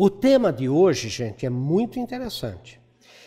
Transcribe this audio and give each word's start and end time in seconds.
O 0.00 0.08
tema 0.08 0.52
de 0.52 0.68
hoje, 0.68 1.08
gente, 1.08 1.44
é 1.44 1.50
muito 1.50 1.98
interessante. 1.98 2.80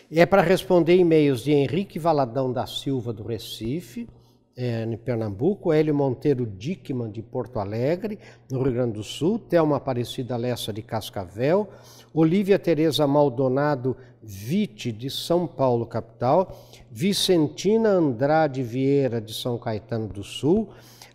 É 0.09 0.25
para 0.25 0.42
responder 0.42 0.96
e-mails 0.96 1.44
de 1.44 1.51
Henrique 1.51 2.00
Valadão 2.00 2.50
da 2.50 2.66
Silva, 2.66 3.12
do 3.12 3.24
Recife, 3.24 4.07
é, 4.55 4.86
em 4.86 4.96
Pernambuco, 4.96 5.73
Hélio 5.73 5.94
Monteiro 5.94 6.46
Dickman, 6.46 7.12
de 7.12 7.21
Porto 7.21 7.60
Alegre, 7.60 8.18
no 8.49 8.63
Rio 8.63 8.71
Grande 8.71 8.94
do 8.94 9.04
Sul, 9.04 9.38
Thelma 9.38 9.76
Aparecida 9.76 10.38
Lessa, 10.38 10.71
de 10.71 10.81
Cascavel, 10.81 11.68
Olívia 12.13 12.57
Tereza 12.57 13.05
Maldonado 13.05 13.97
Vite, 14.23 14.93
de 14.93 15.09
São 15.09 15.45
Paulo, 15.45 15.85
capital, 15.85 16.57
Vicentina 16.89 17.89
Andrade 17.89 18.63
Vieira, 18.63 19.19
de 19.19 19.33
São 19.33 19.57
Caetano 19.57 20.07
do 20.07 20.23
Sul, 20.23 20.69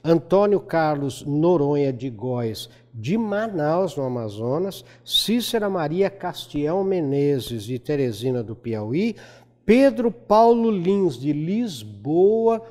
Antônio 0.09 0.61
Carlos 0.61 1.25
Noronha 1.27 1.93
de 1.93 2.09
Góes, 2.11 2.69
de 2.93 3.19
Manaus, 3.19 3.97
no 3.97 4.05
Amazonas, 4.05 4.85
Cícera 5.05 5.69
Maria 5.69 6.09
Castiel 6.09 6.83
Menezes, 6.83 7.65
de 7.65 7.79
Teresina 7.79 8.43
do 8.43 8.57
Piauí, 8.57 9.17
Pedro 9.65 10.11
Paulo 10.11 10.71
Lins, 10.71 11.19
de 11.19 11.33
Lisboa, 11.33 12.63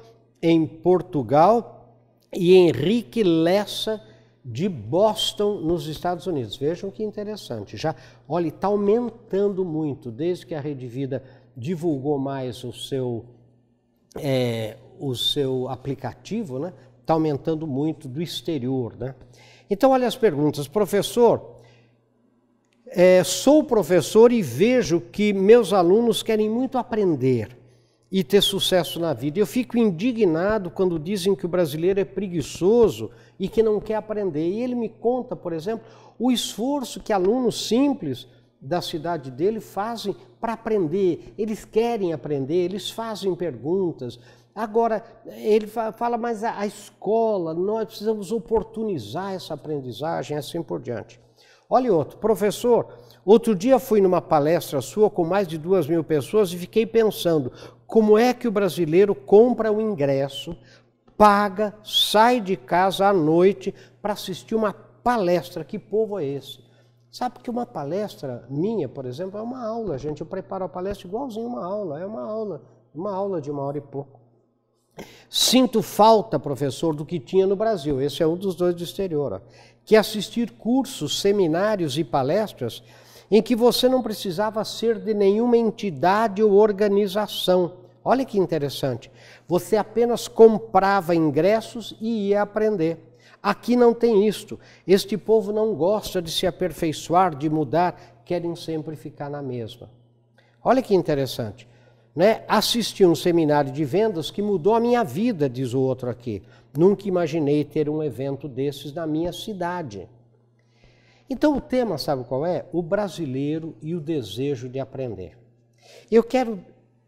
em 0.42 0.66
Portugal, 0.66 1.98
e 2.34 2.56
Henrique 2.56 3.24
Lessa, 3.24 4.02
de 4.44 4.70
Boston, 4.70 5.62
nos 5.62 5.88
Estados 5.88 6.28
Unidos. 6.28 6.56
Vejam 6.56 6.92
que 6.92 7.04
interessante. 7.04 7.76
Já, 7.78 7.96
olha, 8.28 8.48
está 8.48 8.68
aumentando 8.68 9.66
muito 9.66 10.12
desde 10.12 10.46
que 10.46 10.54
a 10.54 10.62
Rede 10.62 10.88
Vida 10.88 11.24
divulgou 11.58 12.20
mais 12.20 12.64
o 12.64 12.72
seu, 12.72 13.26
é, 14.18 14.78
o 15.00 15.16
seu 15.16 15.68
aplicativo, 15.68 16.60
né? 16.60 16.74
Está 17.06 17.14
aumentando 17.14 17.68
muito 17.68 18.08
do 18.08 18.20
exterior, 18.20 18.96
né? 18.98 19.14
Então, 19.70 19.92
olha 19.92 20.08
as 20.08 20.16
perguntas. 20.16 20.68
Professor, 20.68 21.60
é, 22.88 23.24
sou 23.24 23.64
professor 23.64 24.32
e 24.32 24.42
vejo 24.42 25.00
que 25.00 25.32
meus 25.32 25.72
alunos 25.72 26.24
querem 26.24 26.50
muito 26.50 26.80
aprender 26.80 27.56
e 28.12 28.24
ter 28.24 28.42
sucesso 28.42 29.00
na 29.00 29.14
vida. 29.14 29.38
Eu 29.38 29.46
fico 29.46 29.78
indignado 29.78 30.72
quando 30.72 30.98
dizem 30.98 31.36
que 31.36 31.46
o 31.46 31.50
brasileiro 31.50 32.00
é 32.00 32.04
preguiçoso 32.04 33.12
e 33.40 33.48
que 33.48 33.62
não 33.62 33.80
quer 33.80 33.98
aprender. 33.98 34.50
E 34.50 34.64
ele 34.64 34.74
me 34.74 34.90
conta, 34.90 35.36
por 35.36 35.54
exemplo, 35.54 35.86
o 36.18 36.32
esforço 36.32 37.00
que 37.00 37.14
alunos 37.14 37.68
simples 37.68 38.28
da 38.60 38.82
cidade 38.82 39.30
dele 39.30 39.60
fazem 39.60 40.16
para 40.42 40.54
aprender. 40.54 41.36
Eles 41.38 41.66
querem 41.66 42.14
aprender, 42.14 42.66
eles 42.66 42.90
fazem 42.90 43.36
perguntas. 43.36 44.20
Agora, 44.56 45.04
ele 45.26 45.68
fala, 45.68 46.18
mas 46.18 46.42
a, 46.42 46.66
escola, 46.66 47.54
nós 47.54 47.88
precisamos 47.88 48.32
oportunizar 48.32 49.34
essa 49.34 49.54
aprendizagem, 49.54 50.38
assim 50.38 50.64
por 50.64 50.80
diante. 50.80 51.20
Olha 51.70 51.94
outro, 51.94 52.18
professor, 52.20 52.88
outro 53.26 53.54
dia 53.54 53.78
fui 53.80 54.00
numa 54.00 54.22
palestra 54.22 54.80
sua 54.80 55.10
com 55.10 55.26
mais 55.26 55.46
de 55.46 55.58
duas 55.58 55.88
mil 55.88 56.06
pessoas 56.06 56.54
e 56.54 56.58
fiquei 56.58 56.86
pensando 56.86 57.52
como 57.86 58.18
é 58.18 58.34
que 58.34 58.48
o 58.48 58.52
brasileiro 58.52 59.14
compra 59.14 59.74
o 59.74 59.82
ingresso, 59.82 60.56
paga, 61.18 61.76
sai 61.84 62.40
de 62.40 62.56
casa 62.56 63.08
à 63.08 63.14
noite 63.14 63.76
para 64.02 64.14
assistir 64.14 64.56
uma 64.56 64.72
palestra. 64.72 65.66
Que 65.66 65.78
povo 65.78 66.18
é 66.18 66.26
esse? 66.26 66.64
Sabe 67.12 67.40
que 67.40 67.50
uma 67.50 67.66
palestra 67.66 68.46
minha, 68.50 68.88
por 68.88 69.06
exemplo, 69.06 69.38
é 69.38 69.42
uma 69.42 69.68
aula, 69.68 69.98
gente. 69.98 70.22
Eu 70.22 70.28
preparo 70.28 70.64
a 70.64 70.70
palestra 70.70 71.08
igualzinho 71.08 71.48
uma 71.48 71.66
aula, 71.66 72.00
é 72.00 72.06
uma 72.06 72.24
aula, 72.24 72.62
uma 72.94 73.14
aula 73.14 73.42
de 73.42 73.52
uma 73.52 73.64
hora 73.64 73.78
e 73.78 73.82
pouco. 73.82 74.25
Sinto 75.30 75.82
falta, 75.82 76.40
professor, 76.40 76.96
do 76.96 77.06
que 77.06 77.20
tinha 77.20 77.46
no 77.46 77.56
Brasil. 77.56 78.02
Esse 78.02 78.24
é 78.24 78.28
um 78.28 78.38
dos 78.38 78.56
dois 78.56 78.74
do 78.76 78.84
exterior. 78.84 79.34
Ó. 79.34 79.40
Que 79.84 79.96
assistir 79.96 80.52
cursos, 80.52 81.20
seminários 81.20 81.98
e 81.98 82.04
palestras 82.04 82.82
em 83.30 83.42
que 83.42 83.56
você 83.56 83.90
não 83.90 84.02
precisava 84.02 84.64
ser 84.64 85.00
de 85.00 85.14
nenhuma 85.14 85.58
entidade 85.58 86.44
ou 86.44 86.54
organização. 86.54 87.74
Olha 88.04 88.24
que 88.24 88.38
interessante. 88.38 89.12
Você 89.48 89.76
apenas 89.76 90.28
comprava 90.28 91.16
ingressos 91.16 91.96
e 92.00 92.30
ia 92.30 92.44
aprender. 92.44 93.00
Aqui 93.42 93.76
não 93.76 93.94
tem 93.94 94.28
isto. 94.28 94.60
Este 94.88 95.18
povo 95.18 95.52
não 95.52 95.74
gosta 95.74 96.22
de 96.22 96.32
se 96.32 96.48
aperfeiçoar, 96.48 97.36
de 97.36 97.50
mudar, 97.50 98.22
querem 98.24 98.56
sempre 98.56 98.96
ficar 98.96 99.30
na 99.30 99.42
mesma. 99.42 99.90
Olha 100.64 100.82
que 100.82 100.96
interessante. 100.96 101.68
Né? 102.16 102.44
Assisti 102.48 103.06
um 103.06 103.14
seminário 103.14 103.72
de 103.72 103.84
vendas 103.84 104.32
que 104.32 104.42
mudou 104.42 104.74
a 104.74 104.80
minha 104.80 105.04
vida, 105.04 105.50
diz 105.50 105.74
o 105.74 105.82
outro 105.82 106.10
aqui. 106.10 106.42
Nunca 106.76 107.08
imaginei 107.08 107.64
ter 107.66 107.90
um 107.90 108.02
evento 108.02 108.48
desses 108.48 108.94
na 108.94 109.06
minha 109.06 109.34
cidade. 109.34 110.08
Então 111.30 111.58
o 111.58 111.62
tema, 111.62 111.98
sabe 111.98 112.24
qual 112.24 112.46
é? 112.46 112.66
O 112.72 112.82
brasileiro 112.82 113.76
e 113.82 113.96
o 113.96 114.00
desejo 114.00 114.70
de 114.70 114.80
aprender. 114.80 115.38
Eu 116.10 116.24
quero 116.24 116.60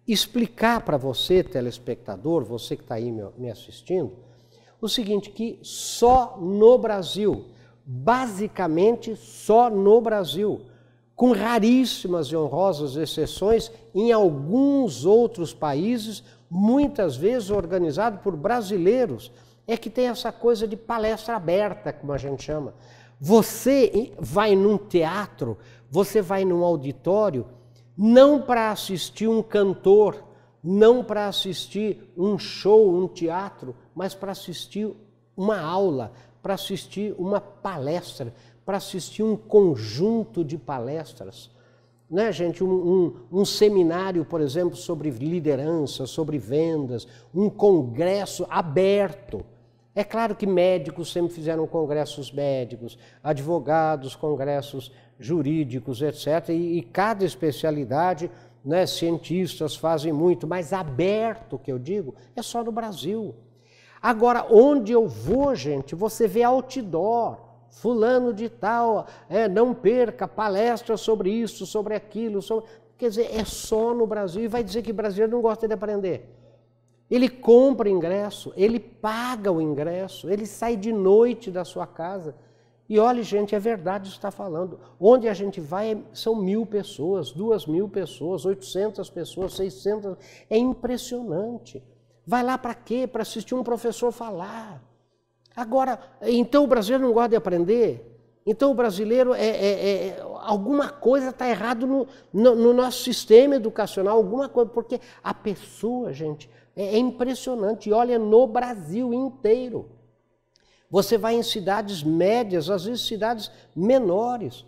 explicar 0.07 0.81
para 0.81 0.97
você, 0.97 1.43
telespectador, 1.43 2.43
você 2.43 2.75
que 2.75 2.83
está 2.83 2.95
aí 2.95 3.11
me 3.37 3.49
assistindo, 3.49 4.13
o 4.81 4.89
seguinte: 4.89 5.29
que 5.29 5.59
só 5.61 6.37
no 6.39 6.77
Brasil, 6.77 7.45
basicamente 7.85 9.15
só 9.15 9.69
no 9.69 10.01
Brasil, 10.01 10.61
com 11.17 11.31
raríssimas 11.31 12.27
e 12.27 12.37
honrosas 12.37 12.95
exceções, 12.95 13.71
em 13.93 14.11
alguns 14.11 15.03
outros 15.03 15.51
países, 15.51 16.23
muitas 16.47 17.17
vezes 17.17 17.49
organizado 17.49 18.19
por 18.19 18.35
brasileiros, 18.35 19.31
é 19.65 19.75
que 19.75 19.89
tem 19.89 20.09
essa 20.09 20.31
coisa 20.31 20.67
de 20.67 20.77
palestra 20.77 21.35
aberta, 21.35 21.91
como 21.91 22.13
a 22.13 22.19
gente 22.19 22.43
chama. 22.43 22.75
Você 23.19 24.13
vai 24.19 24.55
num 24.55 24.77
teatro, 24.77 25.57
você 25.89 26.21
vai 26.21 26.45
num 26.45 26.63
auditório, 26.63 27.47
não 27.97 28.39
para 28.39 28.69
assistir 28.71 29.27
um 29.27 29.41
cantor, 29.41 30.23
não 30.63 31.03
para 31.03 31.27
assistir 31.27 32.13
um 32.15 32.37
show, 32.37 32.95
um 32.95 33.07
teatro, 33.07 33.75
mas 33.95 34.13
para 34.13 34.33
assistir 34.33 34.95
uma 35.35 35.59
aula, 35.59 36.11
para 36.43 36.53
assistir 36.53 37.15
uma 37.17 37.41
palestra, 37.41 38.35
para 38.67 38.75
assistir 38.75 39.23
um 39.23 39.35
conjunto 39.35 40.45
de 40.45 40.59
palestras. 40.59 41.49
Né, 42.07 42.31
gente? 42.31 42.63
Um, 42.63 42.69
um, 43.31 43.39
um, 43.39 43.45
seminário, 43.45 44.23
por 44.23 44.41
exemplo, 44.41 44.75
sobre 44.75 45.09
liderança, 45.09 46.05
sobre 46.05 46.37
vendas, 46.37 47.07
um 47.33 47.49
congresso 47.49 48.45
aberto 48.47 49.43
é 49.97 50.03
claro 50.03 50.35
que 50.35 50.45
médicos 50.45 51.11
sempre 51.11 51.33
fizeram 51.33 51.65
congressos 51.65 52.31
médicos, 52.31 52.99
advogados, 53.23 54.15
congressos 54.15 54.91
jurídicos, 55.19 56.03
etc. 56.03 56.49
E, 56.49 56.77
e 56.77 56.83
cada 56.83 57.25
especialidade, 57.25 58.29
né, 58.63 58.85
cientistas 58.85 59.75
fazem 59.75 60.13
muito, 60.13 60.45
mas 60.45 60.71
aberto, 60.71 61.57
que 61.57 61.71
eu 61.71 61.79
digo, 61.79 62.13
é 62.35 62.43
só 62.43 62.63
no 62.63 62.71
Brasil. 62.71 63.33
Agora, 63.99 64.45
onde 64.51 64.91
eu 64.91 65.07
vou, 65.07 65.55
gente, 65.55 65.95
você 65.95 66.27
vê 66.27 66.43
outdoor, 66.43 67.46
fulano 67.69 68.33
de 68.33 68.49
tal, 68.49 69.05
é, 69.29 69.47
não 69.47 69.73
perca 69.73 70.27
palestra 70.27 70.97
sobre 70.97 71.29
isso, 71.29 71.65
sobre 71.65 71.95
aquilo, 71.95 72.41
sobre... 72.41 72.65
quer 72.97 73.09
dizer, 73.09 73.29
é 73.33 73.45
só 73.45 73.93
no 73.93 74.07
Brasil 74.07 74.43
e 74.43 74.47
vai 74.47 74.63
dizer 74.63 74.81
que 74.81 74.93
brasileiro 74.93 75.31
não 75.33 75.41
gosta 75.41 75.67
de 75.67 75.73
aprender. 75.73 76.33
Ele 77.09 77.29
compra 77.29 77.89
ingresso, 77.89 78.51
ele 78.55 78.79
paga 78.79 79.51
o 79.51 79.61
ingresso, 79.61 80.29
ele 80.29 80.45
sai 80.45 80.75
de 80.75 80.91
noite 80.91 81.49
da 81.49 81.63
sua 81.63 81.87
casa. 81.87 82.35
E 82.89 82.99
olha, 82.99 83.21
gente, 83.21 83.53
é 83.53 83.59
verdade 83.59 84.09
está 84.09 84.31
falando. 84.31 84.79
Onde 84.99 85.27
a 85.27 85.33
gente 85.33 85.59
vai 85.59 86.01
são 86.13 86.35
mil 86.35 86.65
pessoas, 86.65 87.31
duas 87.31 87.65
mil 87.65 87.87
pessoas, 87.89 88.45
oitocentas 88.45 89.09
pessoas, 89.09 89.53
seiscentas. 89.53 90.17
É 90.49 90.57
impressionante. 90.57 91.83
Vai 92.25 92.43
lá 92.43 92.57
para 92.57 92.73
quê? 92.73 93.05
Para 93.05 93.21
assistir 93.21 93.55
um 93.55 93.63
professor 93.63 94.11
falar. 94.11 94.81
Agora, 95.57 95.99
então 96.21 96.65
o 96.65 96.67
brasileiro 96.67 97.07
não 97.07 97.13
gosta 97.13 97.29
de 97.29 97.35
aprender? 97.35 98.15
Então 98.45 98.69
o 98.69 98.75
brasileiro 98.75 99.33
é, 99.33 99.47
é, 99.47 100.07
é 100.07 100.21
alguma 100.41 100.87
coisa 100.87 101.29
está 101.29 101.49
errado 101.49 101.87
no, 101.87 102.07
no, 102.31 102.55
no 102.55 102.73
nosso 102.73 103.03
sistema 103.03 103.55
educacional, 103.55 104.15
alguma 104.15 104.47
coisa, 104.47 104.69
porque 104.69 105.01
a 105.23 105.33
pessoa, 105.33 106.13
gente, 106.13 106.47
é, 106.75 106.95
é 106.95 106.97
impressionante. 106.99 107.89
E 107.89 107.91
olha, 107.91 108.19
no 108.19 108.45
Brasil 108.45 109.11
inteiro. 109.11 109.89
Você 110.91 111.17
vai 111.17 111.33
em 111.33 111.41
cidades 111.41 112.03
médias, 112.03 112.69
às 112.69 112.85
vezes 112.85 113.07
cidades 113.07 113.51
menores. 113.75 114.63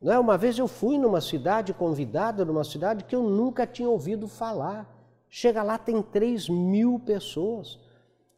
Não 0.00 0.10
é? 0.10 0.18
Uma 0.18 0.38
vez 0.38 0.58
eu 0.58 0.66
fui 0.66 0.96
numa 0.96 1.20
cidade, 1.20 1.74
convidada 1.74 2.46
numa 2.46 2.64
cidade 2.64 3.04
que 3.04 3.14
eu 3.14 3.22
nunca 3.22 3.66
tinha 3.66 3.90
ouvido 3.90 4.26
falar. 4.26 4.90
Chega 5.28 5.62
lá, 5.62 5.76
tem 5.76 6.00
3 6.00 6.48
mil 6.48 6.98
pessoas. 6.98 7.78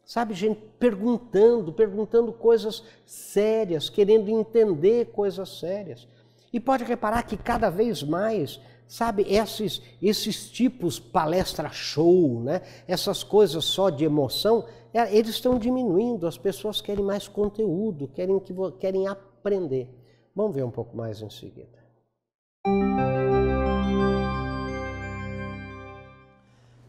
Sabe, 0.07 0.33
gente 0.33 0.61
perguntando, 0.79 1.71
perguntando 1.73 2.31
coisas 2.31 2.81
sérias, 3.05 3.89
querendo 3.89 4.29
entender 4.29 5.07
coisas 5.11 5.59
sérias. 5.59 6.07
E 6.51 6.59
pode 6.59 6.83
reparar 6.85 7.23
que 7.23 7.37
cada 7.37 7.69
vez 7.69 8.01
mais 8.01 8.59
Sabe, 8.87 9.25
esses, 9.27 9.81
esses 10.01 10.49
tipos 10.49 10.97
palestra 10.97 11.69
show, 11.69 12.39
né? 12.41 12.61
essas 12.87 13.21
coisas 13.21 13.65
só 13.65 13.89
de 13.89 14.05
emoção, 14.05 14.65
é, 14.93 15.13
eles 15.13 15.31
estão 15.31 15.59
diminuindo, 15.59 16.25
as 16.25 16.37
pessoas 16.37 16.79
querem 16.79 17.03
mais 17.03 17.27
conteúdo, 17.27 18.07
querem, 18.07 18.39
que, 18.39 18.53
querem 18.79 19.05
aprender. 19.05 19.89
Vamos 20.33 20.55
ver 20.55 20.63
um 20.63 20.71
pouco 20.71 20.95
mais 20.95 21.21
em 21.21 21.29
seguida. 21.29 21.86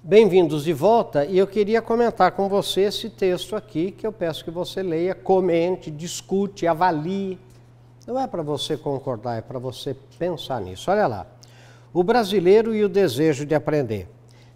Bem-vindos 0.09 0.65
de 0.65 0.73
volta 0.73 1.27
e 1.27 1.37
eu 1.37 1.47
queria 1.47 1.83
comentar 1.83 2.33
com 2.33 2.49
você 2.49 2.81
esse 2.81 3.11
texto 3.11 3.55
aqui 3.55 3.91
que 3.91 4.07
eu 4.07 4.11
peço 4.11 4.43
que 4.43 4.51
você 4.51 4.83
leia, 4.83 5.15
comente, 5.15 5.91
discute, 5.91 6.67
avalie. 6.67 7.39
Não 8.07 8.19
é 8.19 8.27
para 8.27 8.43
você 8.43 8.75
concordar, 8.75 9.37
é 9.37 9.43
para 9.43 9.59
você 9.59 9.95
pensar 10.19 10.63
nisso. 10.63 10.91
Olha 10.91 11.07
lá. 11.07 11.27
O 11.93 12.03
brasileiro 12.03 12.75
e 12.75 12.83
o 12.83 12.89
desejo 12.89 13.45
de 13.45 13.55
aprender. 13.55 14.09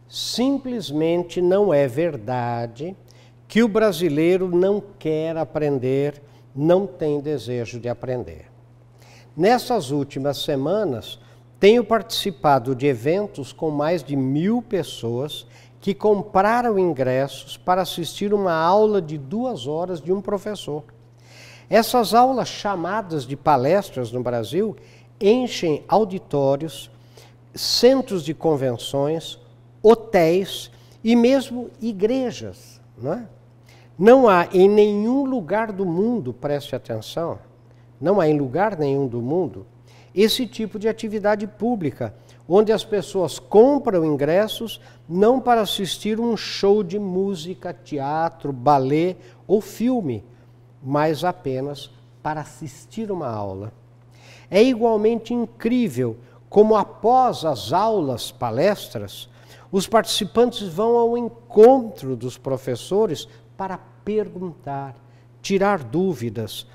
Simplesmente 0.08 1.43
não 1.43 1.75
é 1.75 1.87
verdade 1.87 2.96
que 3.46 3.62
o 3.62 3.69
brasileiro 3.69 4.48
não 4.48 4.82
quer 4.98 5.37
aprender, 5.37 6.22
não 6.56 6.87
tem 6.87 7.20
desejo 7.20 7.78
de 7.78 7.90
aprender. 7.90 8.46
Nessas 9.37 9.90
últimas 9.90 10.38
semanas, 10.38 11.20
tenho 11.62 11.84
participado 11.84 12.74
de 12.74 12.88
eventos 12.88 13.52
com 13.52 13.70
mais 13.70 14.02
de 14.02 14.16
mil 14.16 14.60
pessoas 14.60 15.46
que 15.80 15.94
compraram 15.94 16.76
ingressos 16.76 17.56
para 17.56 17.82
assistir 17.82 18.34
uma 18.34 18.52
aula 18.52 19.00
de 19.00 19.16
duas 19.16 19.68
horas 19.68 20.00
de 20.00 20.12
um 20.12 20.20
professor. 20.20 20.82
Essas 21.70 22.14
aulas, 22.14 22.48
chamadas 22.48 23.24
de 23.24 23.36
palestras 23.36 24.10
no 24.10 24.24
Brasil, 24.24 24.74
enchem 25.20 25.84
auditórios, 25.86 26.90
centros 27.54 28.24
de 28.24 28.34
convenções, 28.34 29.38
hotéis 29.80 30.68
e 31.04 31.14
mesmo 31.14 31.70
igrejas. 31.80 32.80
Não, 32.98 33.12
é? 33.12 33.28
não 33.96 34.28
há 34.28 34.48
em 34.52 34.68
nenhum 34.68 35.24
lugar 35.24 35.70
do 35.70 35.86
mundo, 35.86 36.32
preste 36.32 36.74
atenção, 36.74 37.38
não 38.00 38.20
há 38.20 38.26
em 38.26 38.36
lugar 38.36 38.76
nenhum 38.76 39.06
do 39.06 39.22
mundo 39.22 39.64
esse 40.14 40.46
tipo 40.46 40.78
de 40.78 40.88
atividade 40.88 41.46
pública, 41.46 42.14
onde 42.48 42.72
as 42.72 42.84
pessoas 42.84 43.38
compram 43.38 44.04
ingressos 44.04 44.80
não 45.08 45.40
para 45.40 45.60
assistir 45.60 46.20
um 46.20 46.36
show 46.36 46.82
de 46.82 46.98
música, 46.98 47.72
teatro, 47.72 48.52
balé 48.52 49.16
ou 49.46 49.60
filme, 49.60 50.24
mas 50.82 51.24
apenas 51.24 51.90
para 52.22 52.40
assistir 52.40 53.10
uma 53.10 53.28
aula. 53.28 53.72
É 54.50 54.62
igualmente 54.62 55.32
incrível 55.32 56.16
como, 56.50 56.76
após 56.76 57.44
as 57.44 57.72
aulas, 57.72 58.30
palestras, 58.30 59.28
os 59.70 59.86
participantes 59.86 60.68
vão 60.68 60.98
ao 60.98 61.16
encontro 61.16 62.14
dos 62.14 62.36
professores 62.36 63.26
para 63.56 63.78
perguntar, 64.04 64.94
tirar 65.40 65.82
dúvidas, 65.82 66.66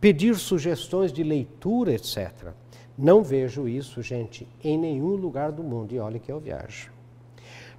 pedir 0.00 0.36
sugestões 0.36 1.12
de 1.12 1.22
leitura, 1.22 1.92
etc. 1.92 2.54
Não 2.98 3.22
vejo 3.22 3.68
isso, 3.68 4.00
gente, 4.02 4.48
em 4.64 4.78
nenhum 4.78 5.16
lugar 5.16 5.52
do 5.52 5.62
mundo, 5.62 5.92
e 5.94 5.98
olha 5.98 6.18
que 6.18 6.32
eu 6.32 6.40
viajo. 6.40 6.90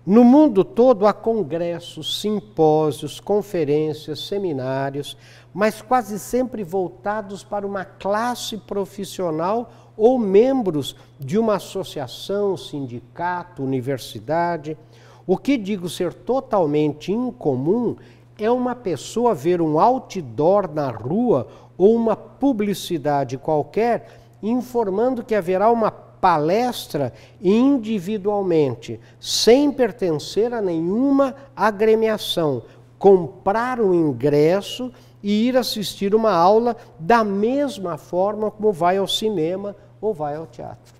No 0.05 0.23
mundo 0.23 0.63
todo 0.63 1.05
há 1.05 1.11
congressos, 1.11 2.21
simpósios, 2.21 3.19
conferências, 3.19 4.19
seminários, 4.25 5.17
mas 5.53 5.81
quase 5.81 6.17
sempre 6.17 6.63
voltados 6.63 7.43
para 7.43 7.67
uma 7.67 7.83
classe 7.83 8.55
profissional 8.57 9.69
ou 9.97 10.17
membros 10.17 10.95
de 11.19 11.37
uma 11.37 11.55
associação, 11.55 12.55
sindicato, 12.55 13.63
universidade. 13.63 14.77
O 15.25 15.35
que 15.35 15.57
digo 15.57 15.89
ser 15.89 16.13
totalmente 16.13 17.11
incomum 17.11 17.97
é 18.39 18.49
uma 18.49 18.75
pessoa 18.75 19.33
ver 19.33 19.61
um 19.61 19.77
outdoor 19.77 20.73
na 20.73 20.89
rua 20.89 21.47
ou 21.77 21.93
uma 21.95 22.15
publicidade 22.15 23.37
qualquer 23.37 24.26
informando 24.41 25.23
que 25.23 25.35
haverá 25.35 25.71
uma 25.71 25.89
palestra 25.89 27.13
individualmente, 27.41 28.99
sem 29.19 29.71
pertencer 29.71 30.53
a 30.53 30.61
nenhuma 30.61 31.35
agremiação, 31.55 32.63
comprar 32.97 33.79
o 33.79 33.93
ingresso 33.93 34.91
e 35.21 35.47
ir 35.47 35.57
assistir 35.57 36.15
uma 36.15 36.31
aula 36.31 36.75
da 36.99 37.23
mesma 37.23 37.97
forma 37.97 38.49
como 38.49 38.71
vai 38.71 38.97
ao 38.97 39.07
cinema 39.07 39.75
ou 39.99 40.13
vai 40.13 40.35
ao 40.35 40.47
teatro. 40.47 40.95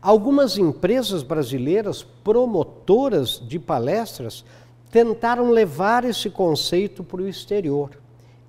Algumas 0.00 0.58
empresas 0.58 1.22
brasileiras 1.22 2.02
promotoras 2.02 3.40
de 3.40 3.58
palestras 3.58 4.44
tentaram 4.90 5.50
levar 5.50 6.04
esse 6.04 6.28
conceito 6.28 7.02
para 7.02 7.22
o 7.22 7.28
exterior 7.28 7.90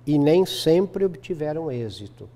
e 0.06 0.18
nem 0.18 0.44
sempre 0.44 1.04
obtiveram 1.04 1.72
êxito. 1.72 2.28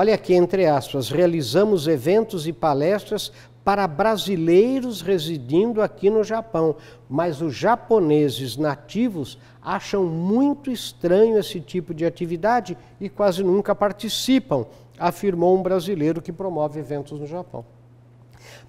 Olha 0.00 0.14
aqui, 0.14 0.32
entre 0.32 0.64
aspas, 0.64 1.08
realizamos 1.08 1.88
eventos 1.88 2.46
e 2.46 2.52
palestras 2.52 3.32
para 3.64 3.84
brasileiros 3.84 5.00
residindo 5.00 5.82
aqui 5.82 6.08
no 6.08 6.22
Japão, 6.22 6.76
mas 7.10 7.42
os 7.42 7.52
japoneses 7.52 8.56
nativos 8.56 9.40
acham 9.60 10.04
muito 10.04 10.70
estranho 10.70 11.36
esse 11.36 11.60
tipo 11.60 11.92
de 11.92 12.06
atividade 12.06 12.78
e 13.00 13.08
quase 13.08 13.42
nunca 13.42 13.74
participam, 13.74 14.66
afirmou 14.96 15.58
um 15.58 15.64
brasileiro 15.64 16.22
que 16.22 16.32
promove 16.32 16.78
eventos 16.78 17.18
no 17.18 17.26
Japão. 17.26 17.64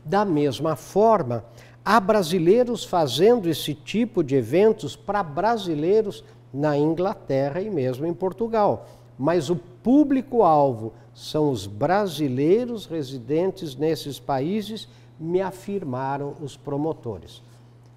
Da 0.04 0.26
mesma 0.26 0.76
forma, 0.76 1.46
há 1.86 2.00
brasileiros 2.00 2.84
fazendo 2.84 3.48
esse 3.48 3.76
tipo 3.76 4.24
de 4.24 4.36
eventos 4.36 4.96
para 4.96 5.22
brasileiros 5.22 6.24
na 6.52 6.76
Inglaterra 6.76 7.62
e 7.62 7.70
mesmo 7.70 8.08
em 8.08 8.16
Portugal, 8.16 8.88
mas 9.16 9.52
o 9.52 9.56
público-alvo 9.56 10.94
são 11.20 11.52
os 11.52 11.68
brasileiros 11.68 12.86
residentes 12.86 13.76
nesses 13.76 14.18
países, 14.18 14.88
me 15.20 15.42
afirmaram 15.42 16.34
os 16.40 16.56
promotores. 16.56 17.44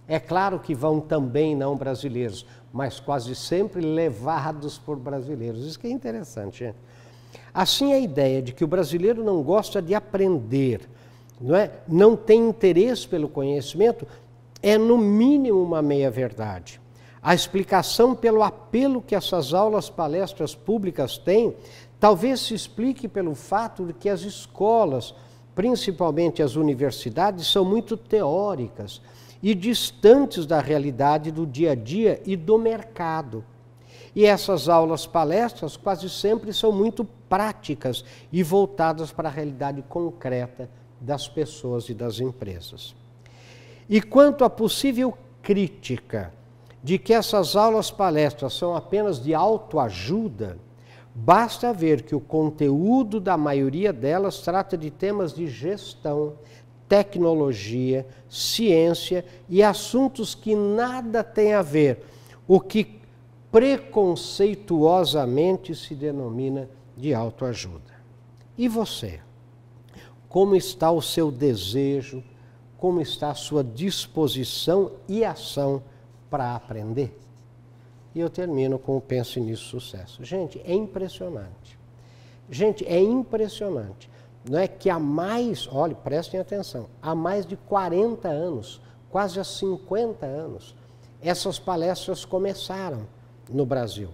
É 0.08 0.18
claro 0.18 0.58
que 0.58 0.74
vão 0.74 0.98
também 0.98 1.54
não 1.54 1.76
brasileiros, 1.76 2.44
mas 2.72 2.98
quase 2.98 3.36
sempre 3.36 3.80
levados 3.80 4.76
por 4.76 4.96
brasileiros. 4.96 5.64
Isso 5.64 5.78
que 5.78 5.86
é 5.86 5.90
interessante. 5.90 6.64
Hein? 6.64 6.74
Assim, 7.54 7.92
a 7.92 8.00
ideia 8.00 8.42
de 8.42 8.52
que 8.52 8.64
o 8.64 8.66
brasileiro 8.66 9.22
não 9.22 9.40
gosta 9.40 9.80
de 9.80 9.94
aprender, 9.94 10.80
não, 11.40 11.54
é? 11.54 11.70
não 11.86 12.16
tem 12.16 12.48
interesse 12.48 13.06
pelo 13.06 13.28
conhecimento, 13.28 14.04
é 14.60 14.76
no 14.76 14.98
mínimo 14.98 15.62
uma 15.62 15.80
meia-verdade. 15.80 16.80
A 17.22 17.36
explicação 17.36 18.16
pelo 18.16 18.42
apelo 18.42 19.00
que 19.00 19.14
essas 19.14 19.54
aulas, 19.54 19.88
palestras 19.88 20.56
públicas 20.56 21.16
têm 21.16 21.54
Talvez 22.02 22.40
se 22.40 22.52
explique 22.52 23.06
pelo 23.06 23.32
fato 23.32 23.86
de 23.86 23.92
que 23.92 24.08
as 24.08 24.22
escolas, 24.22 25.14
principalmente 25.54 26.42
as 26.42 26.56
universidades, 26.56 27.46
são 27.46 27.64
muito 27.64 27.96
teóricas 27.96 29.00
e 29.40 29.54
distantes 29.54 30.44
da 30.44 30.58
realidade 30.58 31.30
do 31.30 31.46
dia 31.46 31.70
a 31.70 31.74
dia 31.76 32.20
e 32.26 32.34
do 32.34 32.58
mercado. 32.58 33.44
E 34.16 34.26
essas 34.26 34.68
aulas 34.68 35.06
palestras 35.06 35.76
quase 35.76 36.10
sempre 36.10 36.52
são 36.52 36.72
muito 36.72 37.04
práticas 37.28 38.04
e 38.32 38.42
voltadas 38.42 39.12
para 39.12 39.28
a 39.28 39.32
realidade 39.32 39.80
concreta 39.82 40.68
das 41.00 41.28
pessoas 41.28 41.88
e 41.88 41.94
das 41.94 42.18
empresas. 42.18 42.96
E 43.88 44.02
quanto 44.02 44.44
à 44.44 44.50
possível 44.50 45.16
crítica 45.40 46.34
de 46.82 46.98
que 46.98 47.14
essas 47.14 47.54
aulas 47.54 47.92
palestras 47.92 48.54
são 48.54 48.74
apenas 48.74 49.22
de 49.22 49.32
autoajuda, 49.32 50.58
Basta 51.14 51.72
ver 51.72 52.02
que 52.02 52.14
o 52.14 52.20
conteúdo 52.20 53.18
da 53.20 53.36
maioria 53.36 53.92
delas 53.92 54.40
trata 54.40 54.78
de 54.78 54.90
temas 54.90 55.34
de 55.34 55.46
gestão, 55.46 56.34
tecnologia, 56.88 58.06
ciência 58.28 59.24
e 59.48 59.62
assuntos 59.62 60.34
que 60.34 60.52
nada 60.54 61.22
têm 61.22 61.54
a 61.54 61.62
ver, 61.62 62.04
o 62.48 62.58
que 62.58 63.00
preconceituosamente 63.50 65.74
se 65.74 65.94
denomina 65.94 66.68
de 66.96 67.12
autoajuda. 67.12 67.92
E 68.56 68.66
você? 68.68 69.20
Como 70.28 70.56
está 70.56 70.90
o 70.90 71.02
seu 71.02 71.30
desejo? 71.30 72.24
Como 72.78 73.02
está 73.02 73.30
a 73.30 73.34
sua 73.34 73.62
disposição 73.62 74.92
e 75.06 75.22
ação 75.24 75.82
para 76.30 76.54
aprender? 76.54 77.18
E 78.14 78.20
eu 78.20 78.28
termino 78.28 78.78
com 78.78 78.96
o 78.96 79.00
Pense 79.00 79.40
Nisso 79.40 79.64
Sucesso. 79.64 80.22
Gente, 80.22 80.60
é 80.64 80.74
impressionante. 80.74 81.78
Gente, 82.50 82.86
é 82.86 83.00
impressionante. 83.00 84.10
Não 84.48 84.58
é 84.58 84.66
que 84.66 84.90
há 84.90 84.98
mais, 84.98 85.68
olhe, 85.70 85.94
prestem 85.94 86.40
atenção, 86.40 86.86
há 87.00 87.14
mais 87.14 87.46
de 87.46 87.56
40 87.56 88.28
anos, 88.28 88.80
quase 89.10 89.38
há 89.38 89.44
50 89.44 90.26
anos, 90.26 90.74
essas 91.20 91.58
palestras 91.58 92.24
começaram 92.24 93.06
no 93.48 93.64
Brasil. 93.64 94.08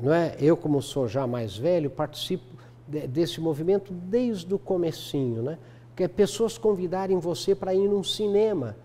Não 0.00 0.12
é? 0.12 0.34
Eu, 0.40 0.56
como 0.56 0.80
sou 0.80 1.06
já 1.06 1.26
mais 1.26 1.56
velho, 1.56 1.90
participo 1.90 2.56
de, 2.88 3.06
desse 3.06 3.40
movimento 3.40 3.92
desde 3.92 4.52
o 4.54 4.58
comecinho, 4.58 5.42
né? 5.42 5.58
Que 5.94 6.04
é 6.04 6.08
pessoas 6.08 6.56
convidarem 6.56 7.18
você 7.18 7.54
para 7.54 7.74
ir 7.74 7.86
num 7.86 8.02
cinema 8.02 8.76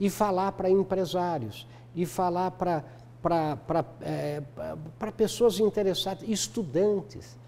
e 0.00 0.08
falar 0.08 0.52
para 0.52 0.70
empresários 0.70 1.66
e 1.94 2.06
falar 2.06 2.52
para 2.52 2.82
para 3.24 3.84
é, 4.02 4.42
pessoas 5.16 5.58
interessadas, 5.58 6.28
estudantes. 6.28 7.38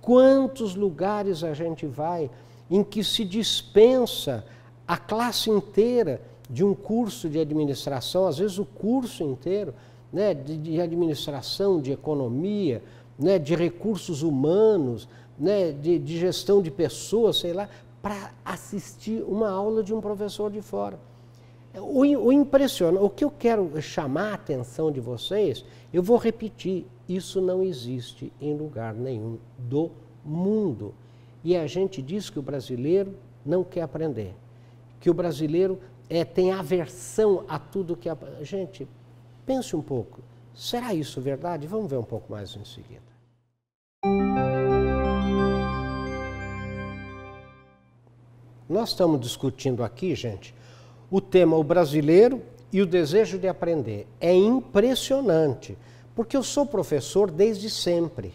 Quantos 0.00 0.76
lugares 0.76 1.42
a 1.42 1.52
gente 1.52 1.86
vai 1.86 2.30
em 2.70 2.84
que 2.84 3.02
se 3.02 3.24
dispensa 3.24 4.44
a 4.86 4.96
classe 4.96 5.50
inteira 5.50 6.22
de 6.48 6.64
um 6.64 6.72
curso 6.72 7.28
de 7.28 7.40
administração, 7.40 8.28
às 8.28 8.38
vezes 8.38 8.58
o 8.58 8.64
curso 8.64 9.24
inteiro, 9.24 9.74
né, 10.12 10.32
de, 10.32 10.56
de 10.56 10.80
administração, 10.80 11.80
de 11.80 11.90
economia, 11.90 12.80
né, 13.18 13.38
de 13.40 13.56
recursos 13.56 14.22
humanos, 14.22 15.08
né, 15.36 15.72
de, 15.72 15.98
de 15.98 16.18
gestão 16.18 16.62
de 16.62 16.70
pessoas, 16.70 17.38
sei 17.38 17.52
lá, 17.52 17.68
para 18.00 18.30
assistir 18.44 19.22
uma 19.26 19.50
aula 19.50 19.82
de 19.82 19.92
um 19.92 20.00
professor 20.00 20.50
de 20.50 20.62
fora. 20.62 21.07
O, 21.74 22.00
o 22.00 22.32
impressiona, 22.32 23.00
o 23.00 23.10
que 23.10 23.24
eu 23.24 23.30
quero 23.30 23.80
chamar 23.80 24.30
a 24.30 24.34
atenção 24.34 24.90
de 24.90 25.00
vocês, 25.00 25.64
eu 25.92 26.02
vou 26.02 26.16
repetir, 26.16 26.86
isso 27.08 27.40
não 27.40 27.62
existe 27.62 28.32
em 28.40 28.56
lugar 28.56 28.94
nenhum 28.94 29.38
do 29.58 29.90
mundo. 30.24 30.94
E 31.44 31.56
a 31.56 31.66
gente 31.66 32.02
diz 32.02 32.30
que 32.30 32.38
o 32.38 32.42
brasileiro 32.42 33.14
não 33.44 33.62
quer 33.62 33.82
aprender, 33.82 34.34
que 35.00 35.08
o 35.08 35.14
brasileiro 35.14 35.78
é, 36.08 36.24
tem 36.24 36.52
aversão 36.52 37.44
a 37.48 37.58
tudo 37.58 37.96
que. 37.96 38.08
Gente, 38.42 38.88
pense 39.46 39.76
um 39.76 39.82
pouco. 39.82 40.20
Será 40.54 40.92
isso 40.92 41.20
verdade? 41.20 41.66
Vamos 41.66 41.90
ver 41.90 41.98
um 41.98 42.04
pouco 42.04 42.32
mais 42.32 42.56
em 42.56 42.64
seguida. 42.64 43.08
Nós 48.68 48.90
estamos 48.90 49.18
discutindo 49.20 49.82
aqui, 49.82 50.14
gente, 50.14 50.54
o 51.10 51.20
tema 51.20 51.56
o 51.56 51.64
brasileiro 51.64 52.42
e 52.72 52.82
o 52.82 52.86
desejo 52.86 53.38
de 53.38 53.48
aprender. 53.48 54.06
É 54.20 54.34
impressionante, 54.34 55.76
porque 56.14 56.36
eu 56.36 56.42
sou 56.42 56.66
professor 56.66 57.30
desde 57.30 57.70
sempre, 57.70 58.34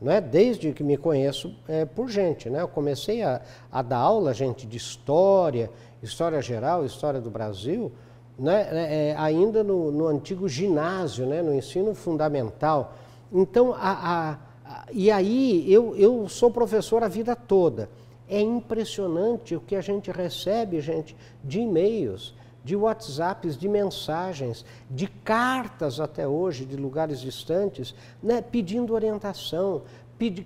não 0.00 0.10
é? 0.10 0.20
Desde 0.20 0.72
que 0.72 0.82
me 0.82 0.96
conheço 0.96 1.54
é, 1.68 1.84
por 1.84 2.08
gente, 2.08 2.50
né? 2.50 2.60
Eu 2.60 2.68
comecei 2.68 3.22
a, 3.22 3.40
a 3.70 3.82
dar 3.82 3.98
aula, 3.98 4.34
gente, 4.34 4.66
de 4.66 4.76
história, 4.76 5.70
história 6.02 6.42
geral, 6.42 6.84
história 6.84 7.20
do 7.20 7.30
Brasil, 7.30 7.92
né? 8.36 8.68
É, 8.72 9.08
é 9.10 9.16
ainda 9.16 9.62
no, 9.62 9.92
no, 9.92 10.08
antigo 10.08 10.48
ginásio, 10.48 11.24
né? 11.26 11.40
No 11.40 11.54
ensino 11.54 11.94
fundamental. 11.94 12.94
Então, 13.30 13.72
a, 13.74 13.90
a, 13.90 14.30
a, 14.64 14.84
e 14.92 15.10
aí 15.10 15.72
eu, 15.72 15.94
eu 15.96 16.28
sou 16.28 16.50
professor 16.50 17.04
a 17.04 17.08
vida 17.08 17.36
toda. 17.36 17.88
É 18.32 18.40
impressionante 18.40 19.54
o 19.54 19.60
que 19.60 19.76
a 19.76 19.82
gente 19.82 20.10
recebe, 20.10 20.80
gente, 20.80 21.14
de 21.44 21.60
e-mails, 21.60 22.34
de 22.64 22.74
WhatsApps, 22.74 23.58
de 23.58 23.68
mensagens, 23.68 24.64
de 24.90 25.06
cartas 25.06 26.00
até 26.00 26.26
hoje, 26.26 26.64
de 26.64 26.74
lugares 26.74 27.20
distantes, 27.20 27.94
né, 28.22 28.40
pedindo 28.40 28.94
orientação, 28.94 29.82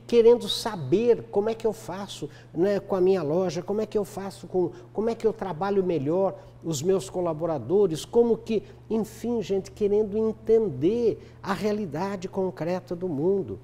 querendo 0.04 0.48
saber 0.48 1.28
como 1.30 1.48
é 1.48 1.54
que 1.54 1.64
eu 1.64 1.72
faço 1.72 2.28
né, 2.52 2.80
com 2.80 2.96
a 2.96 3.00
minha 3.00 3.22
loja, 3.22 3.62
como 3.62 3.80
é 3.80 3.86
que 3.86 3.96
eu 3.96 4.04
faço 4.04 4.48
com, 4.48 4.72
como 4.92 5.08
é 5.08 5.14
que 5.14 5.24
eu 5.24 5.32
trabalho 5.32 5.84
melhor 5.84 6.34
os 6.64 6.82
meus 6.82 7.08
colaboradores, 7.08 8.04
como 8.04 8.36
que, 8.36 8.64
enfim, 8.90 9.40
gente, 9.40 9.70
querendo 9.70 10.18
entender 10.18 11.24
a 11.40 11.52
realidade 11.52 12.26
concreta 12.26 12.96
do 12.96 13.08
mundo. 13.08 13.60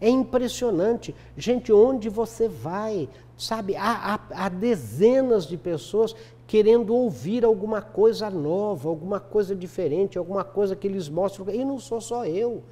É 0.00 0.08
impressionante. 0.08 1.14
Gente, 1.36 1.72
onde 1.72 2.08
você 2.08 2.48
vai, 2.48 3.08
sabe, 3.36 3.76
há, 3.76 4.14
há, 4.14 4.44
há, 4.44 4.48
dezenas 4.48 5.46
de 5.46 5.56
pessoas 5.56 6.14
querendo 6.46 6.94
ouvir 6.94 7.44
alguma 7.44 7.82
coisa 7.82 8.30
nova, 8.30 8.88
alguma 8.88 9.20
coisa 9.20 9.54
diferente, 9.54 10.16
alguma 10.16 10.44
coisa 10.44 10.74
que 10.74 10.86
eles 10.86 11.08
mostram. 11.08 11.52
E 11.52 11.64
não 11.64 11.78
sou 11.78 12.00
só 12.00 12.24
eu. 12.24 12.62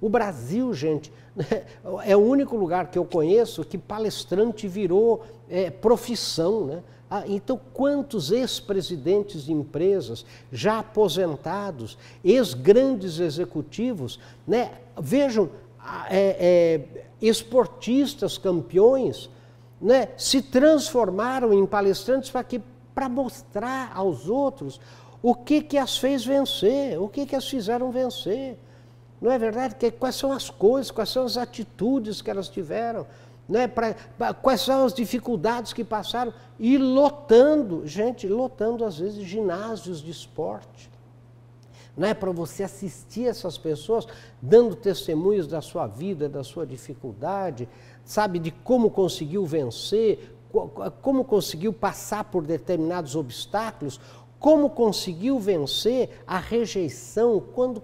O 0.00 0.08
Brasil, 0.08 0.74
gente, 0.74 1.12
é 2.04 2.16
o 2.16 2.20
único 2.20 2.56
lugar 2.56 2.90
que 2.90 2.98
eu 2.98 3.04
conheço 3.04 3.64
que 3.64 3.78
palestrante 3.78 4.66
virou 4.66 5.22
é, 5.48 5.70
profissão. 5.70 6.66
Né? 6.66 6.82
Ah, 7.08 7.24
então, 7.26 7.60
quantos 7.72 8.32
ex-presidentes 8.32 9.44
de 9.44 9.52
empresas, 9.52 10.24
já 10.50 10.78
aposentados, 10.78 11.96
ex-grandes 12.24 13.20
executivos, 13.20 14.18
né? 14.44 14.72
vejam, 14.98 15.50
é, 16.08 16.36
é, 16.38 17.04
esportistas 17.20 18.38
campeões 18.38 19.28
né, 19.80 20.08
se 20.16 20.40
transformaram 20.40 21.52
em 21.52 21.66
palestrantes 21.66 22.30
para 22.30 22.44
que 22.44 22.62
para 22.94 23.08
mostrar 23.08 23.90
aos 23.94 24.28
outros 24.28 24.80
o 25.22 25.34
que 25.34 25.62
que 25.62 25.78
as 25.78 25.96
fez 25.96 26.24
vencer, 26.24 27.00
o 27.00 27.08
que 27.08 27.24
que 27.24 27.34
as 27.34 27.48
fizeram 27.48 27.90
vencer. 27.90 28.58
Não 29.20 29.30
é 29.30 29.38
verdade? 29.38 29.76
Que, 29.76 29.90
quais 29.90 30.16
são 30.16 30.32
as 30.32 30.50
coisas, 30.50 30.90
quais 30.90 31.08
são 31.08 31.24
as 31.24 31.36
atitudes 31.36 32.20
que 32.20 32.30
elas 32.30 32.48
tiveram, 32.48 33.06
né? 33.48 33.68
pra, 33.68 33.94
pra, 34.18 34.34
quais 34.34 34.60
são 34.60 34.84
as 34.84 34.92
dificuldades 34.92 35.72
que 35.72 35.84
passaram, 35.84 36.34
e 36.58 36.76
lotando, 36.76 37.86
gente, 37.86 38.26
lotando 38.26 38.84
às 38.84 38.98
vezes 38.98 39.24
ginásios 39.24 40.02
de 40.02 40.10
esporte 40.10 40.90
não 41.96 42.08
é 42.08 42.14
para 42.14 42.30
você 42.30 42.62
assistir 42.62 43.26
essas 43.26 43.58
pessoas 43.58 44.06
dando 44.40 44.74
testemunhos 44.74 45.46
da 45.46 45.60
sua 45.60 45.86
vida, 45.86 46.28
da 46.28 46.42
sua 46.42 46.66
dificuldade, 46.66 47.68
sabe, 48.04 48.38
de 48.38 48.50
como 48.50 48.90
conseguiu 48.90 49.44
vencer, 49.44 50.34
como 51.00 51.24
conseguiu 51.24 51.72
passar 51.72 52.24
por 52.24 52.42
determinados 52.44 53.14
obstáculos, 53.14 54.00
como 54.38 54.70
conseguiu 54.70 55.38
vencer 55.38 56.22
a 56.26 56.38
rejeição, 56.38 57.40
quando 57.54 57.80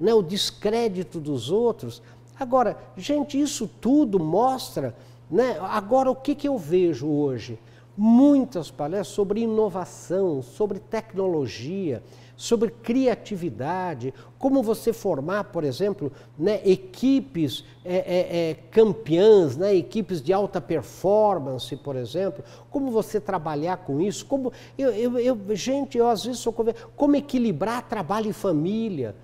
né, 0.00 0.14
o 0.14 0.22
descrédito 0.22 1.20
dos 1.20 1.50
outros. 1.50 2.02
Agora, 2.40 2.78
gente, 2.96 3.38
isso 3.40 3.68
tudo 3.80 4.18
mostra, 4.18 4.96
né, 5.30 5.58
agora 5.60 6.10
o 6.10 6.16
que, 6.16 6.34
que 6.34 6.48
eu 6.48 6.56
vejo 6.56 7.08
hoje? 7.08 7.58
Muitas 7.94 8.70
palestras 8.70 9.08
sobre 9.08 9.42
inovação, 9.42 10.40
sobre 10.40 10.78
tecnologia, 10.78 12.02
sobre 12.42 12.70
criatividade, 12.70 14.12
como 14.36 14.64
você 14.64 14.92
formar, 14.92 15.44
por 15.44 15.62
exemplo, 15.62 16.10
né, 16.36 16.60
equipes 16.64 17.64
é, 17.84 17.94
é, 17.94 18.50
é, 18.50 18.54
campeãs, 18.68 19.56
né, 19.56 19.72
equipes 19.76 20.20
de 20.20 20.32
alta 20.32 20.60
performance, 20.60 21.76
por 21.76 21.94
exemplo, 21.94 22.42
como 22.68 22.90
você 22.90 23.20
trabalhar 23.20 23.76
com 23.76 24.00
isso, 24.00 24.26
como 24.26 24.52
eu, 24.76 24.90
eu, 24.90 25.18
eu 25.20 25.54
gente, 25.54 25.96
eu 25.96 26.08
às 26.08 26.24
vezes 26.24 26.40
sou 26.40 26.52
como 26.96 27.14
equilibrar 27.14 27.88
trabalho 27.88 28.30
e 28.30 28.32
família, 28.32 29.14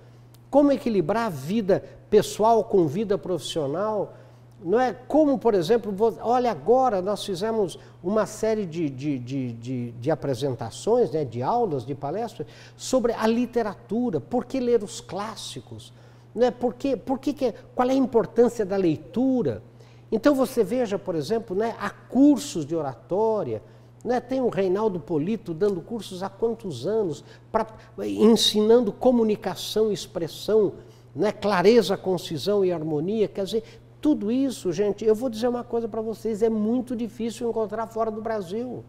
como 0.49 0.71
equilibrar 0.71 1.29
vida 1.29 1.83
pessoal 2.09 2.63
com 2.63 2.87
vida 2.87 3.17
profissional. 3.17 4.13
Não 4.61 4.79
é? 4.79 4.93
Como, 4.93 5.37
por 5.37 5.53
exemplo, 5.53 5.95
olha, 6.21 6.51
agora 6.51 7.01
nós 7.01 7.23
fizemos 7.23 7.79
uma 8.03 8.25
série 8.25 8.65
de, 8.65 8.89
de, 8.89 9.17
de, 9.17 9.53
de, 9.53 9.91
de 9.91 10.11
apresentações, 10.11 11.11
né, 11.11 11.23
de 11.23 11.41
aulas, 11.41 11.85
de 11.85 11.95
palestras, 11.95 12.47
sobre 12.75 13.13
a 13.13 13.25
literatura, 13.25 14.19
por 14.19 14.45
que 14.45 14.59
ler 14.59 14.83
os 14.83 14.99
clássicos, 14.99 15.93
né, 16.35 16.51
por 16.51 16.73
que, 16.73 16.97
por 16.97 17.19
que, 17.19 17.53
qual 17.73 17.89
é 17.89 17.93
a 17.93 17.95
importância 17.95 18.65
da 18.65 18.75
leitura. 18.75 19.63
Então 20.11 20.35
você 20.35 20.63
veja, 20.63 20.99
por 20.99 21.15
exemplo, 21.15 21.55
né, 21.55 21.75
há 21.79 21.89
cursos 21.89 22.65
de 22.65 22.75
oratória, 22.75 23.61
né, 24.03 24.19
tem 24.19 24.41
o 24.41 24.49
Reinaldo 24.49 24.99
Polito 24.99 25.53
dando 25.53 25.79
cursos 25.79 26.21
há 26.21 26.29
quantos 26.29 26.85
anos, 26.85 27.23
pra, 27.49 27.65
ensinando 27.99 28.91
comunicação 28.91 29.89
e 29.89 29.93
expressão, 29.93 30.73
né, 31.15 31.31
clareza, 31.31 31.95
concisão 31.95 32.63
e 32.63 32.71
harmonia, 32.71 33.27
quer 33.27 33.45
dizer, 33.45 33.63
tudo 34.01 34.31
isso, 34.31 34.71
gente, 34.71 35.03
eu 35.03 35.13
vou 35.13 35.29
dizer 35.29 35.47
uma 35.47 35.63
coisa 35.63 35.87
para 35.87 36.01
vocês: 36.01 36.41
é 36.41 36.49
muito 36.49 36.95
difícil 36.95 37.49
encontrar 37.49 37.87
fora 37.87 38.09
do 38.09 38.21
Brasil. 38.21 38.83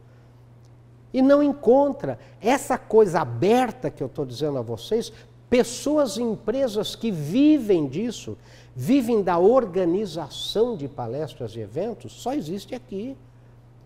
E 1.12 1.20
não 1.20 1.42
encontra. 1.42 2.18
Essa 2.40 2.78
coisa 2.78 3.20
aberta 3.20 3.90
que 3.90 4.02
eu 4.02 4.06
estou 4.06 4.24
dizendo 4.24 4.58
a 4.58 4.62
vocês, 4.62 5.12
pessoas 5.48 6.16
e 6.16 6.22
empresas 6.22 6.94
que 6.94 7.10
vivem 7.10 7.88
disso, 7.88 8.38
vivem 8.76 9.20
da 9.20 9.36
organização 9.36 10.76
de 10.76 10.86
palestras 10.86 11.56
e 11.56 11.60
eventos, 11.60 12.12
só 12.12 12.32
existe 12.32 12.74
aqui. 12.74 13.16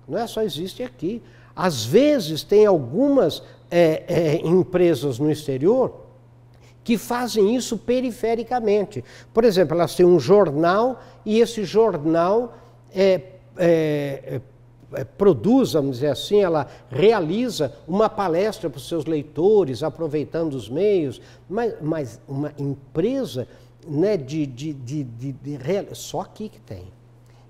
Não 0.06 0.18
é 0.18 0.26
só 0.26 0.42
existe 0.42 0.82
aqui. 0.82 1.22
Às 1.56 1.84
vezes 1.84 2.42
tem 2.42 2.66
algumas 2.66 3.42
é, 3.70 4.04
é, 4.06 4.46
empresas 4.46 5.18
no 5.18 5.30
exterior 5.30 6.03
que 6.84 6.98
fazem 6.98 7.56
isso 7.56 7.78
perifericamente. 7.78 9.02
Por 9.32 9.42
exemplo, 9.42 9.74
elas 9.74 9.96
têm 9.96 10.04
um 10.04 10.20
jornal 10.20 11.00
e 11.24 11.40
esse 11.40 11.64
jornal 11.64 12.54
é, 12.94 13.22
é, 13.56 14.40
é, 14.92 15.04
produz, 15.04 15.72
vamos 15.72 15.96
dizer 15.96 16.08
assim, 16.08 16.42
ela 16.42 16.68
realiza 16.90 17.74
uma 17.88 18.10
palestra 18.10 18.68
para 18.68 18.76
os 18.76 18.86
seus 18.86 19.06
leitores, 19.06 19.82
aproveitando 19.82 20.52
os 20.52 20.68
meios, 20.68 21.20
mas, 21.48 21.74
mas 21.80 22.20
uma 22.28 22.52
empresa 22.58 23.48
né, 23.88 24.18
de, 24.18 24.44
de, 24.46 24.74
de, 24.74 25.02
de, 25.04 25.58
só 25.94 26.20
aqui 26.20 26.50
que 26.50 26.60
tem. 26.60 26.84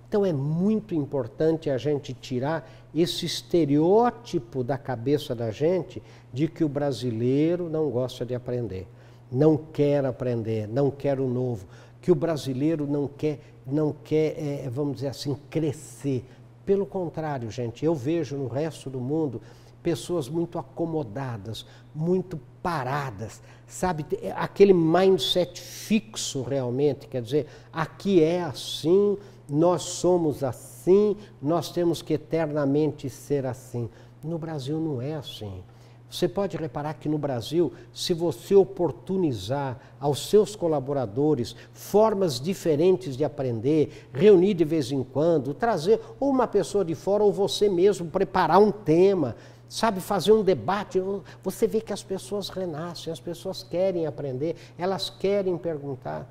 Então 0.09 0.25
é 0.25 0.33
muito 0.33 0.95
importante 0.95 1.69
a 1.69 1.77
gente 1.77 2.15
tirar 2.15 2.71
esse 2.95 3.27
estereótipo 3.27 4.63
da 4.63 4.79
cabeça 4.79 5.35
da 5.35 5.51
gente 5.51 6.01
de 6.33 6.47
que 6.47 6.63
o 6.63 6.69
brasileiro 6.69 7.69
não 7.69 7.91
gosta 7.91 8.25
de 8.25 8.33
aprender 8.33 8.87
não 9.35 9.57
quer 9.57 10.07
aprender, 10.07 10.69
não 10.69 10.91
quer 10.91 11.19
o 11.19 11.29
novo, 11.29 11.67
que 12.01 12.13
o 12.13 12.15
brasileiro 12.15 12.87
não 12.87 13.09
quer, 13.09 13.41
não 13.67 13.95
quer, 14.05 14.39
é, 14.39 14.71
vamos 14.71 14.97
dizer 14.97 15.09
assim, 15.09 15.37
crescer. 15.51 16.25
Pelo 16.65 16.87
contrário, 16.87 17.51
gente, 17.51 17.85
eu 17.85 17.95
vejo 17.95 18.37
no 18.37 18.47
resto 18.47 18.89
do 18.89 19.01
mundo 19.01 19.43
pessoas 19.83 20.29
muito 20.29 20.59
acomodadas, 20.59 21.67
muito 21.95 22.41
paradas, 22.63 23.43
sabe? 23.67 24.07
Aquele 24.35 24.73
mindset 24.73 25.61
fixo 25.61 26.43
realmente, 26.43 27.07
quer 27.07 27.21
dizer, 27.21 27.47
aqui 27.73 28.23
é 28.23 28.43
assim, 28.43 29.19
nós 29.49 29.83
somos 29.83 30.43
assim, 30.43 31.17
nós 31.43 31.71
temos 31.71 32.01
que 32.01 32.15
eternamente 32.15 33.11
ser 33.11 33.45
assim. 33.45 33.91
No 34.23 34.39
Brasil 34.39 34.81
não 34.81 35.03
é 35.03 35.15
assim. 35.15 35.63
Você 36.11 36.29
pode 36.29 36.57
reparar 36.57 36.95
que 36.95 37.09
no 37.09 37.19
Brasil, 37.19 37.73
se 37.93 38.15
você 38.15 38.55
oportunizar 38.55 39.79
aos 39.99 40.29
seus 40.29 40.55
colaboradores 40.55 41.57
formas 41.73 42.39
diferentes 42.39 43.17
de 43.17 43.25
aprender, 43.25 44.07
reunir 44.13 44.55
de 44.55 44.65
vez 44.65 44.93
em 44.93 45.03
quando, 45.03 45.53
trazer 45.53 46.01
ou 46.21 46.31
uma 46.31 46.47
pessoa 46.47 46.85
de 46.85 46.95
fora 46.95 47.25
ou 47.25 47.33
você 47.33 47.69
mesmo 47.69 48.09
preparar 48.09 48.61
um 48.61 48.71
tema, 48.71 49.35
sabe, 49.69 50.01
fazer 50.01 50.31
um 50.31 50.45
debate, 50.45 51.03
você 51.43 51.67
vê 51.67 51.81
que 51.81 51.93
as 51.93 52.03
pessoas 52.03 52.49
renascem, 52.49 53.13
as 53.13 53.19
pessoas 53.19 53.65
querem 53.65 54.07
aprender, 54.07 54.55
elas 54.79 55.11
querem 55.11 55.59
perguntar. 55.59 56.31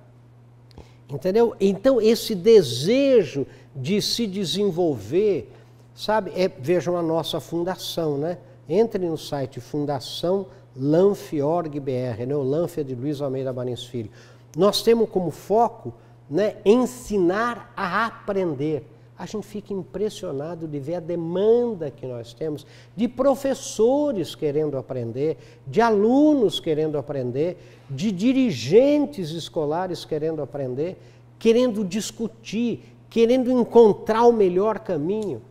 Entendeu? 1.09 1.53
Então, 1.59 2.01
esse 2.01 2.33
desejo 2.33 3.45
de 3.75 4.01
se 4.01 4.25
desenvolver, 4.25 5.51
sabe, 5.93 6.31
é, 6.35 6.47
vejam 6.47 6.95
a 6.95 7.01
nossa 7.01 7.41
fundação, 7.41 8.17
né? 8.17 8.37
Entre 8.67 9.05
no 9.05 9.17
site 9.17 9.59
Fundação 9.59 10.47
Lanf.org.br, 10.75 12.25
né? 12.27 12.35
o 12.35 12.41
Lanf 12.41 12.77
é 12.77 12.83
de 12.83 12.95
Luiz 12.95 13.21
Almeida 13.21 13.53
Marins 13.53 13.83
Filho. 13.83 14.09
Nós 14.55 14.81
temos 14.81 15.09
como 15.09 15.29
foco 15.29 15.93
né, 16.29 16.55
ensinar 16.65 17.71
a 17.75 18.05
aprender. 18.05 18.87
A 19.17 19.25
gente 19.25 19.45
fica 19.45 19.71
impressionado 19.71 20.67
de 20.67 20.79
ver 20.79 20.95
a 20.95 20.99
demanda 20.99 21.91
que 21.91 22.05
nós 22.07 22.33
temos 22.33 22.65
de 22.95 23.07
professores 23.07 24.33
querendo 24.33 24.77
aprender, 24.77 25.37
de 25.67 25.79
alunos 25.79 26.59
querendo 26.59 26.97
aprender, 26.97 27.57
de 27.89 28.11
dirigentes 28.11 29.29
escolares 29.29 30.03
querendo 30.03 30.41
aprender, 30.41 30.97
querendo 31.37 31.85
discutir, 31.85 32.83
querendo 33.09 33.51
encontrar 33.51 34.23
o 34.23 34.33
melhor 34.33 34.79
caminho. 34.79 35.41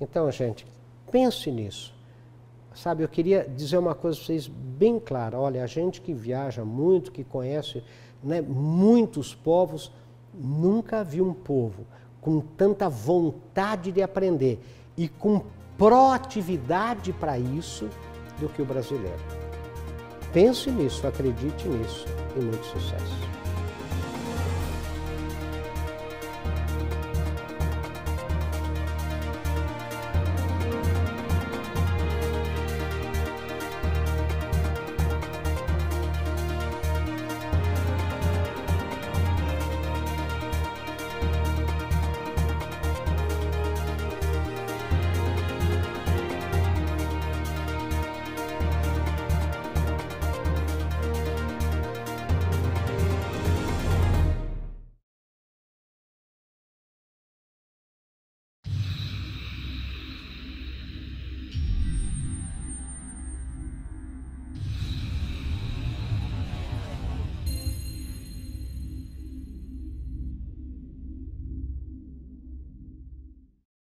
Então, 0.00 0.30
gente, 0.32 0.66
pense 1.10 1.50
nisso. 1.50 1.99
Sabe, 2.74 3.02
eu 3.02 3.08
queria 3.08 3.46
dizer 3.48 3.78
uma 3.78 3.94
coisa 3.94 4.16
para 4.16 4.26
vocês 4.26 4.46
bem 4.46 4.98
clara. 4.98 5.38
Olha, 5.38 5.62
a 5.62 5.66
gente 5.66 6.00
que 6.00 6.14
viaja 6.14 6.64
muito, 6.64 7.10
que 7.10 7.24
conhece 7.24 7.82
né, 8.22 8.40
muitos 8.40 9.34
povos, 9.34 9.92
nunca 10.32 11.02
viu 11.02 11.26
um 11.26 11.34
povo 11.34 11.84
com 12.20 12.40
tanta 12.40 12.88
vontade 12.88 13.90
de 13.90 14.02
aprender 14.02 14.60
e 14.96 15.08
com 15.08 15.42
proatividade 15.76 17.12
para 17.12 17.38
isso 17.38 17.88
do 18.38 18.48
que 18.48 18.62
o 18.62 18.64
brasileiro. 18.64 19.18
Pense 20.32 20.70
nisso, 20.70 21.06
acredite 21.06 21.66
nisso 21.66 22.06
e 22.36 22.40
muito 22.40 22.64
sucesso. 22.66 23.49